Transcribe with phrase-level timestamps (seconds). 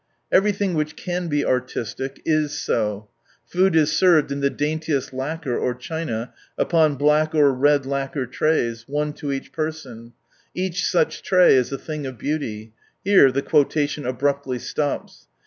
[0.01, 3.09] ^| Everything which can be artistic, is so.
[3.45, 7.35] H Food is served in the daintiest lacquer or H ^ \^:1li cliina, upon black
[7.35, 10.13] or red lacquer ira) s, one ^| 10 each person;
[10.55, 12.71] each such tray is a" thing ^|'^ '^I^B^ °^ beanty,"
[13.03, 15.27] here the quotation aiiruptly ^■^* stops.